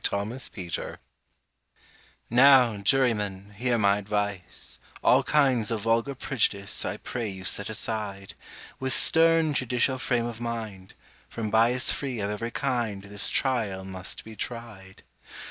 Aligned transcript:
THE 0.03 0.17
USHER'S 0.17 0.49
CHARGE 0.49 0.97
NOW, 2.31 2.77
Jurymen, 2.77 3.51
hear 3.55 3.77
my 3.77 3.97
advice— 3.99 4.79
All 5.03 5.21
kinds 5.21 5.69
of 5.69 5.81
vulgar 5.81 6.15
prejudice 6.15 6.83
I 6.83 6.97
pray 6.97 7.29
you 7.29 7.45
set 7.45 7.69
aside: 7.69 8.33
With 8.79 8.93
stern 8.93 9.53
judicial 9.53 9.99
frame 9.99 10.25
of 10.25 10.41
mind— 10.41 10.95
From 11.29 11.51
bias 11.51 11.91
free 11.91 12.19
of 12.19 12.31
every 12.31 12.49
kind, 12.49 13.03
This 13.03 13.29
trial 13.29 13.85
must 13.85 14.23
be 14.23 14.35
tried! 14.35 15.03